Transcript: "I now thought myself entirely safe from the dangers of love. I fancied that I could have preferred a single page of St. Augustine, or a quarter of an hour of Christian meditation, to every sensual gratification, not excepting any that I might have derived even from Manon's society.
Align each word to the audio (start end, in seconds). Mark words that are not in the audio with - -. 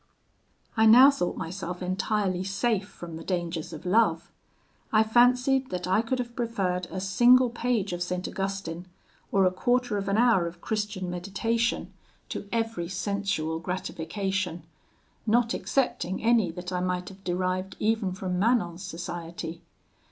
"I 0.75 0.87
now 0.87 1.11
thought 1.11 1.37
myself 1.37 1.79
entirely 1.79 2.43
safe 2.43 2.89
from 2.89 3.17
the 3.17 3.23
dangers 3.23 3.71
of 3.71 3.85
love. 3.85 4.31
I 4.91 5.03
fancied 5.03 5.69
that 5.69 5.85
I 5.85 6.01
could 6.01 6.17
have 6.17 6.35
preferred 6.35 6.87
a 6.89 6.99
single 6.99 7.51
page 7.51 7.93
of 7.93 8.01
St. 8.01 8.27
Augustine, 8.27 8.87
or 9.31 9.45
a 9.45 9.51
quarter 9.51 9.99
of 9.99 10.07
an 10.09 10.17
hour 10.17 10.47
of 10.47 10.59
Christian 10.59 11.07
meditation, 11.11 11.93
to 12.29 12.49
every 12.51 12.87
sensual 12.89 13.59
gratification, 13.59 14.63
not 15.27 15.53
excepting 15.53 16.23
any 16.23 16.49
that 16.49 16.71
I 16.71 16.79
might 16.79 17.07
have 17.09 17.23
derived 17.23 17.75
even 17.79 18.11
from 18.11 18.39
Manon's 18.39 18.83
society. 18.83 19.61